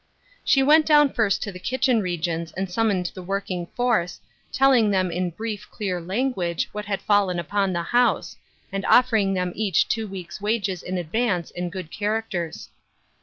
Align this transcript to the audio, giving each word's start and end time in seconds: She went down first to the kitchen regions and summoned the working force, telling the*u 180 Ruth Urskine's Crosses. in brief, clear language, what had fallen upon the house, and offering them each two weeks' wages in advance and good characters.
She 0.43 0.63
went 0.63 0.87
down 0.87 1.13
first 1.13 1.43
to 1.43 1.51
the 1.51 1.59
kitchen 1.59 2.01
regions 2.01 2.51
and 2.53 2.67
summoned 2.71 3.11
the 3.13 3.21
working 3.21 3.67
force, 3.75 4.19
telling 4.51 4.89
the*u 4.89 4.97
180 5.03 5.13
Ruth 5.13 5.13
Urskine's 5.13 5.35
Crosses. 5.35 5.35
in 5.35 5.37
brief, 5.37 5.69
clear 5.69 6.01
language, 6.01 6.69
what 6.71 6.85
had 6.85 7.01
fallen 7.03 7.37
upon 7.37 7.73
the 7.73 7.83
house, 7.83 8.35
and 8.71 8.83
offering 8.87 9.35
them 9.35 9.51
each 9.55 9.87
two 9.87 10.07
weeks' 10.07 10.41
wages 10.41 10.81
in 10.81 10.97
advance 10.97 11.51
and 11.55 11.71
good 11.71 11.91
characters. 11.91 12.69